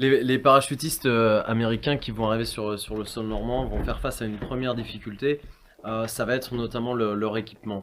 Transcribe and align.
Les, 0.00 0.38
parachutistes 0.38 1.06
euh, 1.06 1.42
américains 1.46 1.96
qui 1.96 2.12
vont 2.12 2.28
arriver 2.28 2.44
sur, 2.44 2.78
sur 2.78 2.96
le 2.96 3.04
sol 3.04 3.26
normand 3.26 3.66
vont 3.66 3.82
faire 3.82 3.98
face 3.98 4.22
à 4.22 4.26
une 4.26 4.38
première 4.38 4.76
difficulté. 4.76 5.40
Euh, 5.84 6.06
ça 6.06 6.24
va 6.24 6.36
être 6.36 6.54
notamment 6.54 6.94
leur 6.94 7.36
équipement 7.36 7.82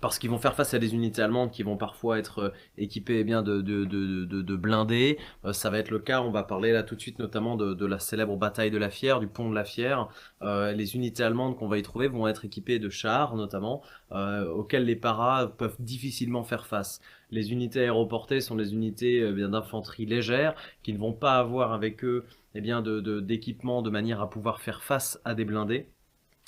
parce 0.00 0.18
qu'ils 0.18 0.30
vont 0.30 0.38
faire 0.38 0.54
face 0.54 0.74
à 0.74 0.78
des 0.78 0.94
unités 0.94 1.22
allemandes 1.22 1.50
qui 1.50 1.62
vont 1.62 1.76
parfois 1.76 2.18
être 2.18 2.38
euh, 2.40 2.50
équipées 2.76 3.20
eh 3.20 3.24
bien, 3.24 3.42
de, 3.42 4.56
blindés. 4.56 5.18
Euh, 5.44 5.52
ça 5.52 5.70
va 5.70 5.78
être 5.78 5.90
le 5.90 5.98
cas, 5.98 6.20
on 6.20 6.30
va 6.30 6.42
parler 6.42 6.72
là 6.72 6.82
tout 6.82 6.96
de 6.96 7.00
suite 7.00 7.18
notamment 7.18 7.56
de, 7.56 7.86
la 7.86 7.98
célèbre 7.98 8.36
bataille 8.36 8.70
de 8.70 8.78
la 8.78 8.90
Fière, 8.90 9.20
du 9.20 9.26
pont 9.26 9.48
de 9.48 9.54
la 9.54 9.64
Fière. 9.64 10.08
Euh, 10.42 10.72
les 10.72 10.96
unités 10.96 11.22
allemandes 11.22 11.56
qu'on 11.56 11.68
va 11.68 11.78
y 11.78 11.82
trouver 11.82 12.08
vont 12.08 12.26
être 12.26 12.44
équipées 12.44 12.78
de 12.78 12.88
chars 12.88 13.36
notamment, 13.36 13.82
auxquels 14.10 14.84
les 14.84 14.96
paras 14.96 15.46
peuvent 15.46 15.76
difficilement 15.78 16.44
faire 16.44 16.66
face. 16.66 17.00
Les 17.30 17.52
unités 17.52 17.80
aéroportées 17.80 18.40
sont 18.40 18.56
des 18.56 18.74
unités 18.74 19.26
eh 19.26 19.48
d'infanterie 19.48 20.04
légère 20.04 20.54
qui 20.82 20.92
ne 20.92 20.98
vont 20.98 21.12
pas 21.12 21.38
avoir 21.38 21.72
avec 21.72 22.04
eux 22.04 22.24
eh 22.54 22.60
d'équipement 22.60 23.82
de 23.82 23.90
manière 23.90 24.20
à 24.20 24.28
pouvoir 24.28 24.60
faire 24.60 24.82
face 24.82 25.20
à 25.24 25.34
des 25.34 25.44
blindés 25.44 25.86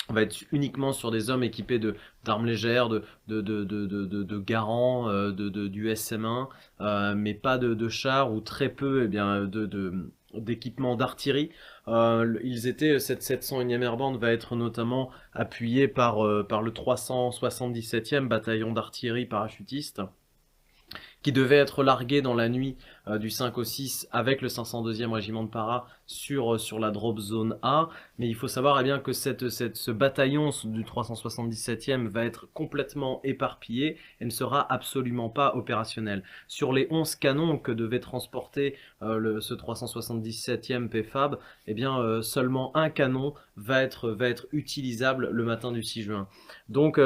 on 0.08 0.12
va 0.14 0.22
être 0.22 0.44
uniquement 0.52 0.92
sur 0.92 1.10
des 1.10 1.30
hommes 1.30 1.42
équipés 1.42 1.80
d'armes 2.24 2.46
légères, 2.46 2.88
de 2.88 3.04
de 3.28 3.40
de 3.40 3.64
de 3.64 3.84
de, 3.86 4.22
de 4.22 4.38
garants, 4.38 5.08
euh, 5.08 5.32
de, 5.32 5.48
de 5.48 5.68
du 5.68 5.88
SM1, 5.88 6.48
euh, 6.80 7.14
mais 7.14 7.34
pas 7.34 7.58
de, 7.58 7.74
de 7.74 7.88
chars 7.88 8.32
ou 8.32 8.40
très 8.40 8.68
peu 8.68 9.04
eh 9.04 9.08
bien 9.08 9.44
de, 9.44 9.66
de 9.66 10.12
d'équipements 10.34 10.96
d'artillerie. 10.96 11.50
Euh, 11.88 12.38
ils 12.42 12.66
étaient 12.66 12.98
cette 12.98 13.22
701e 13.22 13.82
Airborne 13.82 14.16
va 14.18 14.32
être 14.32 14.56
notamment 14.56 15.10
appuyé 15.32 15.88
par 15.88 16.16
par 16.48 16.62
le 16.62 16.72
377e 16.72 18.28
bataillon 18.28 18.72
d'artillerie 18.72 19.26
parachutiste 19.26 20.02
qui 21.24 21.32
devait 21.32 21.56
être 21.56 21.82
largué 21.82 22.20
dans 22.20 22.34
la 22.34 22.50
nuit 22.50 22.76
euh, 23.08 23.18
du 23.18 23.30
5 23.30 23.56
au 23.56 23.64
6 23.64 24.08
avec 24.12 24.42
le 24.42 24.48
502e 24.48 25.10
régiment 25.10 25.42
de 25.42 25.48
para 25.48 25.88
sur, 26.06 26.54
euh, 26.54 26.58
sur 26.58 26.78
la 26.78 26.90
drop 26.90 27.18
zone 27.18 27.56
A. 27.62 27.88
Mais 28.18 28.28
il 28.28 28.34
faut 28.34 28.46
savoir 28.46 28.78
eh 28.78 28.84
bien, 28.84 28.98
que 28.98 29.14
cette, 29.14 29.48
cette, 29.48 29.76
ce 29.76 29.90
bataillon 29.90 30.50
du 30.64 30.84
377e 30.84 32.08
va 32.08 32.26
être 32.26 32.46
complètement 32.52 33.20
éparpillé 33.24 33.96
et 34.20 34.24
ne 34.26 34.30
sera 34.30 34.70
absolument 34.70 35.30
pas 35.30 35.56
opérationnel. 35.56 36.22
Sur 36.46 36.74
les 36.74 36.86
11 36.90 37.16
canons 37.16 37.58
que 37.58 37.72
devait 37.72 38.00
transporter 38.00 38.76
euh, 39.00 39.16
le, 39.16 39.40
ce 39.40 39.54
377e 39.54 40.90
PFAB, 40.90 41.38
eh 41.66 41.72
bien, 41.72 42.20
seulement 42.20 42.76
un 42.76 42.90
canon 42.90 43.32
va 43.56 43.82
être, 43.82 44.10
va 44.10 44.28
être 44.28 44.46
utilisable 44.52 45.30
le 45.30 45.44
matin 45.44 45.72
du 45.72 45.82
6 45.82 46.02
juin. 46.02 46.28
Donc 46.68 47.00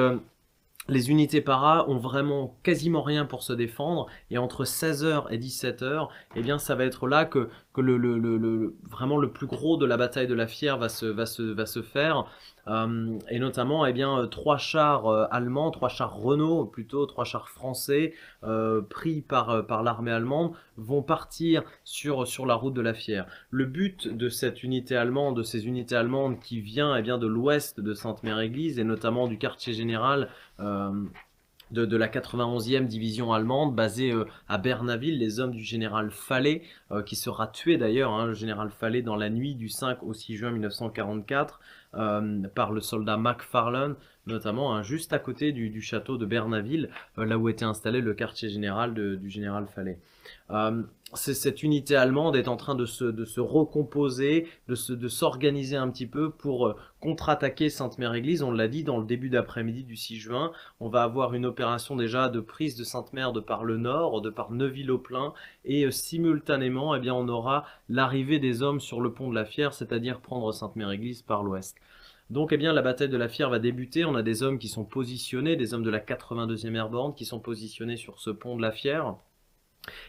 les 0.89 1.11
unités 1.11 1.41
para 1.41 1.89
ont 1.89 1.98
vraiment 1.98 2.56
quasiment 2.62 3.03
rien 3.03 3.27
pour 3.27 3.42
se 3.42 3.53
défendre 3.53 4.06
et 4.31 4.39
entre 4.39 4.64
16h 4.64 5.27
et 5.31 5.39
17h, 5.39 6.08
eh 6.34 6.42
bien 6.42 6.58
ça 6.58 6.75
va 6.75 6.84
être 6.84 7.06
là 7.06 7.25
que, 7.25 7.48
que 7.75 7.81
le, 7.81 7.97
le, 7.97 8.19
le, 8.19 8.75
vraiment 8.89 9.19
le 9.19 9.31
plus 9.31 9.47
gros 9.47 9.77
de 9.77 9.86
la 9.86 9.97
bataille 9.97 10.27
de 10.27 10.34
la 10.34 10.47
Fière 10.47 10.78
va 10.78 10.89
se, 10.89 11.06
va 11.06 11.27
se, 11.27 11.42
va 11.42 11.66
se 11.66 11.82
faire. 11.82 12.27
Euh, 12.69 13.19
et 13.31 13.38
notamment 13.38 13.87
eh 13.87 13.93
bien, 13.93 14.27
trois 14.31 14.59
chars 14.59 15.06
euh, 15.06 15.27
allemands, 15.31 15.71
trois 15.71 15.88
chars 15.88 16.15
Renault 16.16 16.66
plutôt, 16.66 17.06
trois 17.06 17.25
chars 17.25 17.48
français 17.48 18.12
euh, 18.44 18.82
pris 18.82 19.22
par, 19.22 19.66
par 19.66 19.82
l'armée 19.82 20.10
allemande 20.10 20.53
vont 20.77 21.03
partir 21.03 21.62
sur, 21.84 22.27
sur 22.27 22.47
la 22.47 22.54
route 22.54 22.75
de 22.75 22.81
la 22.81 22.94
Fière. 22.94 23.27
Le 23.50 23.65
but 23.65 24.09
de 24.09 24.28
cette 24.28 24.62
unité 24.62 24.97
allemande, 24.97 25.37
de 25.37 25.43
ces 25.43 25.66
unités 25.66 25.97
allemandes 25.97 26.38
qui 26.41 26.60
vient 26.60 26.94
eh 26.97 27.03
bien, 27.03 27.19
de 27.19 27.27
l'ouest 27.27 27.81
de 27.81 27.94
Sainte-Mère-Église 27.94 28.78
et 28.78 28.84
notamment 28.84 29.28
du 29.28 29.38
quartier 29.38 29.72
général 29.72 30.28
de, 30.58 31.84
de, 31.84 31.96
la 31.96 32.08
91e 32.08 32.86
division 32.86 33.32
allemande 33.32 33.74
basée 33.74 34.14
à 34.48 34.58
Bernaville, 34.58 35.19
les 35.19 35.41
hommes 35.41 35.52
du 35.52 35.62
général 35.62 36.10
Fallet, 36.10 36.62
qui 37.06 37.16
sera 37.16 37.46
tué 37.46 37.76
d'ailleurs, 37.76 38.12
hein, 38.12 38.26
le 38.26 38.34
général 38.34 38.70
Fallet, 38.70 39.02
dans 39.02 39.16
la 39.16 39.30
nuit 39.30 39.54
du 39.54 39.68
5 39.68 40.02
au 40.02 40.14
6 40.14 40.36
juin 40.36 40.50
1944. 40.50 41.60
Euh, 41.94 42.47
par 42.54 42.71
le 42.71 42.82
soldat 42.82 43.16
McFarlane, 43.16 43.97
notamment 44.26 44.75
hein, 44.75 44.82
juste 44.82 45.15
à 45.15 45.19
côté 45.19 45.53
du, 45.53 45.81
château 45.81 46.19
de 46.19 46.26
Bernaville, 46.26 46.91
euh, 47.16 47.25
là 47.25 47.38
où 47.38 47.49
était 47.49 47.65
installé 47.65 48.03
le 48.03 48.12
quartier 48.12 48.50
général 48.50 48.93
du 48.93 49.31
général 49.31 49.66
Fallet. 49.69 49.98
Euh, 50.50 50.82
cette 51.15 51.62
unité 51.62 51.97
allemande 51.97 52.37
est 52.37 52.47
en 52.47 52.59
train 52.59 52.75
de 52.75 52.84
se, 52.84 53.41
recomposer, 53.41 54.47
de, 54.69 54.75
se, 54.75 54.93
de 54.93 55.09
s'organiser 55.09 55.77
un 55.77 55.88
petit 55.88 56.06
peu 56.06 56.28
pour 56.28 56.75
contre-attaquer 57.00 57.71
Sainte-Mère-Église. 57.71 58.43
On 58.43 58.53
l'a 58.53 58.69
dit 58.69 58.84
dans 58.84 58.98
le 58.98 59.06
début 59.06 59.31
d'après-midi 59.31 59.84
du 59.84 59.97
6 59.97 60.19
juin. 60.19 60.53
On 60.81 60.91
va 60.91 61.03
avoir 61.04 61.32
une 61.32 61.47
opération 61.47 61.97
déjà 61.97 62.28
de 62.28 62.41
prise 62.41 62.77
de 62.77 62.84
Sainte-Mère 62.84 63.32
de 63.32 63.41
par 63.41 63.65
le 63.65 63.78
nord, 63.78 64.21
de 64.21 64.28
par 64.28 64.50
Neuville-au-Plein, 64.50 65.32
et 65.65 65.91
simultanément, 65.91 66.94
eh 66.94 67.00
bien, 67.00 67.15
on 67.15 67.28
aura 67.28 67.65
l'arrivée 67.88 68.38
des 68.38 68.60
hommes 68.60 68.81
sur 68.81 69.00
le 69.00 69.10
pont 69.10 69.31
de 69.31 69.34
la 69.34 69.47
Fière, 69.47 69.72
c'est-à-dire 69.72 70.21
prendre 70.21 70.53
Sainte-Mère-Église 70.53 71.22
par 71.22 71.43
l'ouest. 71.43 71.78
Donc, 72.31 72.53
eh 72.53 72.56
bien, 72.59 72.72
la 72.72 72.83
bataille 72.83 73.09
de 73.09 73.16
la 73.16 73.28
Fière 73.28 73.50
va 73.50 73.59
débuter. 73.59 74.05
On 74.05 74.15
a 74.15 74.22
des 74.22 74.43
hommes 74.43 74.59
qui 74.59 74.69
sont 74.69 74.84
positionnés, 74.84 75.56
des 75.56 75.75
hommes 75.75 75.83
de 75.83 75.91
la 75.91 76.00
82e 76.00 76.75
Airborne 76.75 77.15
qui 77.15 77.25
sont 77.25 77.41
positionnés 77.41 77.97
sur 77.97 78.21
ce 78.21 78.31
pont 78.31 78.56
de 78.56 78.62
la 78.62 78.72
Fière 78.72 79.16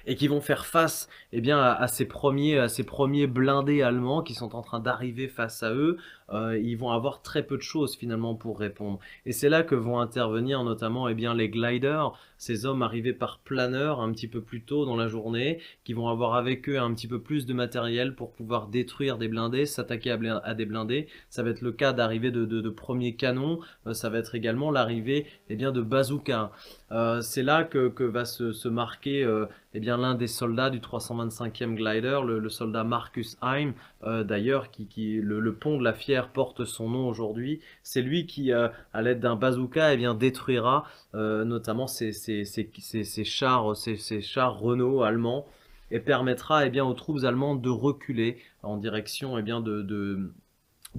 et 0.06 0.16
qui 0.16 0.28
vont 0.28 0.42
faire 0.42 0.66
face 0.66 1.10
eh 1.32 1.42
bien, 1.42 1.62
à, 1.62 1.88
ces 1.88 2.06
premiers, 2.06 2.58
à 2.58 2.68
ces 2.68 2.84
premiers 2.84 3.28
blindés 3.28 3.82
allemands 3.82 4.22
qui 4.22 4.34
sont 4.34 4.56
en 4.56 4.62
train 4.62 4.80
d'arriver 4.80 5.28
face 5.28 5.64
à 5.64 5.74
eux. 5.74 5.98
Euh, 6.32 6.60
ils 6.60 6.76
vont 6.76 6.92
avoir 6.92 7.22
très 7.22 7.44
peu 7.44 7.58
de 7.58 7.62
choses 7.62 7.96
finalement 7.96 8.36
pour 8.36 8.60
répondre. 8.60 9.00
Et 9.26 9.32
c'est 9.32 9.50
là 9.50 9.64
que 9.64 9.76
vont 9.76 10.00
intervenir 10.00 10.64
notamment 10.64 11.08
eh 11.08 11.16
bien, 11.16 11.34
les 11.34 11.50
gliders, 11.50 12.12
ces 12.38 12.66
hommes 12.66 12.82
arrivés 12.82 13.14
par 13.14 13.40
planeur 13.40 14.00
un 14.00 14.12
petit 14.12 14.28
peu 14.28 14.42
plus 14.42 14.62
tôt 14.62 14.86
dans 14.86 14.96
la 14.96 15.08
journée, 15.08 15.60
qui 15.84 15.94
vont 15.94 16.08
avoir 16.08 16.36
avec 16.36 16.70
eux 16.70 16.80
un 16.80 16.94
petit 16.94 17.08
peu 17.08 17.20
plus 17.20 17.46
de 17.46 17.54
matériel 17.54 18.16
pour 18.16 18.32
pouvoir 18.32 18.68
détruire 18.68 19.18
des 19.18 19.28
blindés, 19.28 19.66
s'attaquer 19.66 20.12
à, 20.12 20.54
des 20.54 20.66
blindés. 20.66 21.08
Ça 21.30 21.44
va 21.44 21.50
être 21.50 21.62
le 21.62 21.72
cas 21.72 21.94
d'arrivée 21.94 22.32
de, 22.32 22.46
de, 22.46 22.70
premiers 22.70 23.16
canons, 23.16 23.60
euh, 23.88 23.94
ça 23.94 24.10
va 24.10 24.20
être 24.20 24.36
également 24.36 24.72
l'arrivée 24.72 25.26
eh 25.50 25.56
de 25.56 25.82
bazookas. 25.82 26.52
Euh, 26.92 27.22
c'est 27.22 27.44
là 27.44 27.64
que, 27.64 28.04
va 28.04 28.26
se 28.26 28.68
marquer 28.68 29.26
eh 29.74 29.80
bien 29.80 29.98
l'un 29.98 30.16
des 30.16 30.28
soldats 30.28 30.70
du 30.70 30.80
325e 30.80 31.76
glider, 31.76 32.22
le, 32.26 32.50
soldat 32.50 32.84
Marcus 32.84 33.38
Heim, 33.42 33.74
euh, 34.04 34.24
d'ailleurs, 34.24 34.72
qui, 34.72 34.88
qui 34.88 35.20
le, 35.22 35.54
pont 35.54 35.78
de 35.78 35.84
la 35.84 35.94
Fière 35.94 36.30
porte 36.30 36.66
son 36.66 36.90
nom 36.90 37.08
aujourd'hui. 37.08 37.62
C'est 37.84 38.02
lui 38.02 38.26
qui, 38.26 38.52
euh, 38.52 38.70
à 38.94 39.02
l'aide 39.02 39.20
d'un 39.20 39.36
bazooka, 39.36 39.94
eh 39.94 39.98
bien 39.98 40.16
détruira 40.16 40.86
euh, 41.14 41.46
notamment 41.46 41.88
ces, 41.88 42.12
ces, 42.14 42.46
ces, 42.46 42.70
ces 43.04 43.24
chars, 43.24 43.76
ces, 43.76 44.22
chars 44.22 44.60
Renault 44.60 45.04
allemands 45.04 45.46
et 45.92 46.00
permettra 46.00 46.66
eh 46.66 46.70
bien 46.70 46.86
aux 46.86 46.94
troupes 46.94 47.24
allemandes 47.24 47.62
de 47.62 47.70
reculer 47.70 48.38
en 48.62 48.78
direction 48.78 49.38
eh 49.38 49.42
bien 49.42 49.60
de, 49.60 49.82
de 49.82 50.32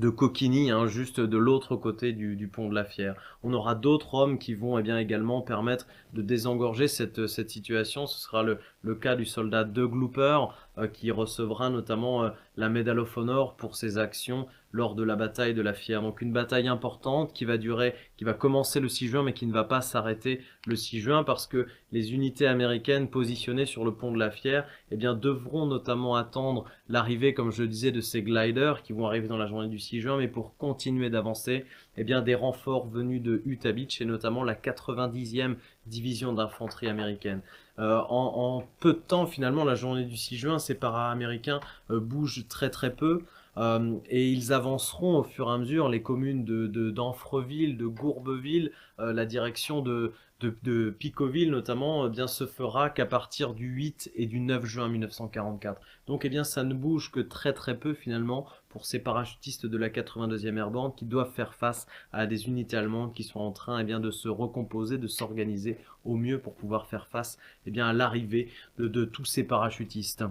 de 0.01 0.09
Coquigny, 0.09 0.71
hein, 0.71 0.87
juste 0.87 1.21
de 1.21 1.37
l'autre 1.37 1.77
côté 1.77 2.13
du, 2.15 2.49
pont 2.49 2.71
de 2.71 2.75
la 2.75 2.87
Fière. 2.87 3.15
On 3.43 3.53
aura 3.53 3.75
d'autres 3.75 4.15
hommes 4.15 4.39
qui 4.39 4.55
vont 4.55 4.79
eh 4.79 4.83
bien, 4.83 4.99
également 4.99 5.43
permettre 5.43 5.87
de 6.15 6.23
désengorger 6.23 6.89
cette, 6.89 7.27
cette 7.27 7.51
situation. 7.51 8.07
Ce 8.07 8.19
sera 8.19 8.43
le, 8.43 8.61
le 8.83 8.95
cas 8.95 9.17
du 9.17 9.25
soldat 9.25 9.65
De 9.65 9.85
Glooper, 9.85 10.39
euh, 10.79 10.87
qui 10.87 11.11
recevra 11.11 11.71
notamment 11.71 12.25
euh, 12.25 12.31
la 12.57 12.69
Medal 12.69 12.99
of 12.99 13.17
Honor 13.17 13.57
pour 13.57 13.77
ses 13.77 13.99
actions 13.99 14.47
lors 14.73 14.95
de 14.95 15.03
la 15.03 15.17
bataille 15.17 15.55
de 15.55 15.63
la 15.63 15.75
Fière. 15.75 16.03
Donc 16.03 16.23
une 16.23 16.33
bataille 16.33 16.69
importante 16.69 17.33
qui 17.33 17.45
va 17.45 17.59
durer, 17.59 17.95
qui 18.17 18.25
va 18.25 18.35
commencer 18.35 18.81
le 18.81 18.89
6 18.89 19.09
juin, 19.09 19.23
mais 19.23 19.33
qui 19.33 19.47
ne 19.47 19.53
va 19.53 19.65
pas 19.65 19.81
s'arrêter 19.81 20.41
le 20.67 20.77
6 20.77 21.01
juin 21.01 21.25
parce 21.25 21.47
que 21.47 21.67
les 21.93 22.15
unités 22.15 22.47
américaines 22.47 23.11
positionnées 23.11 23.67
sur 23.67 23.85
le 23.85 23.93
pont 23.93 24.13
de 24.13 24.19
la 24.19 24.31
Fière, 24.31 24.67
eh 24.91 24.97
bien, 24.97 25.15
devront 25.15 25.67
notamment 25.67 26.15
attendre 26.15 26.65
l'arrivée, 26.89 27.35
comme 27.35 27.51
je 27.51 27.65
disais, 27.65 27.91
de 27.93 28.01
ces 28.01 28.23
gliders 28.23 28.83
qui 28.83 28.93
vont 28.93 29.07
arriver 29.07 29.29
dans 29.29 29.37
la 29.39 29.47
journée 29.47 29.69
du 29.69 29.79
6 29.79 30.01
juin, 30.01 30.17
mais 30.17 30.29
pour 30.29 30.57
continuer 30.57 31.11
d'avancer, 31.11 31.65
eh 32.01 32.05
bien, 32.05 32.23
des 32.23 32.35
renforts 32.35 32.87
venus 32.87 33.21
de 33.21 33.43
Utah 33.45 33.73
Beach 33.73 34.01
et 34.01 34.07
notamment 34.07 34.43
la 34.43 34.55
90e 34.55 35.57
division 35.87 36.33
d'infanterie 36.33 36.89
américaine. 36.89 37.43
Euh, 37.79 38.01
en, 38.09 38.65
peu 38.81 38.95
de 38.95 38.99
temps, 38.99 39.27
finalement, 39.27 39.65
la 39.65 39.75
journée 39.75 40.07
du 40.07 40.17
6 40.17 40.39
juin, 40.39 40.59
ces 40.59 40.75
para-américains 40.75 41.61
euh, 41.91 42.01
bougent 42.01 42.49
très 42.49 42.71
très 42.71 42.91
peu. 42.91 43.23
Euh, 43.57 43.97
et 44.09 44.31
ils 44.31 44.53
avanceront 44.53 45.19
au 45.19 45.23
fur 45.25 45.49
et 45.49 45.53
à 45.53 45.59
mesure 45.59 45.89
les 45.89 46.03
communes 46.03 46.45
de 46.45 46.91
d'Anfreville, 46.91 47.77
de, 47.77 47.87
Gourbeville, 47.87 48.73
la 48.99 49.25
direction 49.25 49.81
de, 49.81 50.13
de, 50.41 50.91
Picoville 50.91 51.51
notamment, 51.51 52.09
bien 52.09 52.27
se 52.27 52.47
fera 52.47 52.91
qu'à 52.91 53.07
partir 53.07 53.55
du 53.55 53.67
8 53.67 54.13
et 54.15 54.27
du 54.27 54.41
9 54.41 54.65
juin 54.65 54.89
1944. 54.89 55.81
Donc 56.07 56.25
eh 56.25 56.29
bien 56.29 56.45
ça 56.45 56.65
ne 56.65 56.75
bouge 56.75 57.11
que 57.11 57.21
très 57.21 57.53
très 57.53 57.79
peu 57.79 57.95
finalement 57.95 58.47
pour 58.71 58.87
ces 58.87 59.01
parachutistes 59.01 59.67
de 59.67 59.77
la 59.77 59.91
82e 59.91 60.57
Airborne 60.57 60.95
qui 60.95 61.05
doivent 61.05 61.33
faire 61.33 61.55
face 61.55 61.87
à 62.13 62.27
des 62.27 62.47
unités 62.47 62.77
allemandes 62.77 63.13
qui 63.13 63.25
sont 63.25 63.41
en 63.41 63.53
train 63.53 63.79
eh 63.81 63.85
bien, 63.85 64.01
de 64.01 64.11
se 64.11 64.29
recomposer, 64.29 64.97
de 64.97 65.09
s'organiser 65.09 65.77
au 66.05 66.17
mieux 66.17 66.39
pour 66.39 66.55
pouvoir 66.55 66.87
faire 66.87 67.07
face 67.09 67.37
eh 67.67 67.71
bien, 67.71 67.87
à 67.87 67.93
l'arrivée 67.93 68.51
de, 68.79 69.05
tous 69.05 69.25
ces 69.25 69.45
parachutistes. 69.45 70.25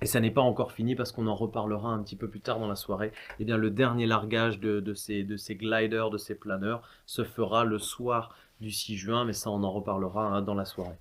Et 0.00 0.06
ça 0.06 0.20
n'est 0.20 0.30
pas 0.30 0.40
encore 0.40 0.72
fini 0.72 0.94
parce 0.94 1.10
qu'on 1.10 1.26
en 1.26 1.34
reparlera 1.34 1.90
un 1.90 2.02
petit 2.02 2.16
peu 2.16 2.28
plus 2.28 2.40
tard 2.40 2.60
dans 2.60 2.68
la 2.68 2.76
soirée. 2.76 3.12
Eh 3.40 3.44
bien, 3.44 3.56
le 3.56 3.70
dernier 3.70 4.06
largage 4.06 4.60
de, 4.60 4.94
ces, 4.94 5.24
de 5.24 5.36
ces 5.36 5.56
gliders, 5.56 6.10
de 6.10 6.18
ces 6.18 6.36
planeurs, 6.36 6.82
se 7.06 7.24
fera 7.24 7.64
le 7.64 7.78
soir 7.78 8.34
du 8.60 8.70
6 8.70 8.96
juin, 8.96 9.24
mais 9.24 9.32
ça 9.32 9.50
on 9.50 9.62
en 9.62 9.70
reparlera 9.70 10.26
hein, 10.26 10.42
dans 10.42 10.54
la 10.54 10.64
soirée. 10.64 10.98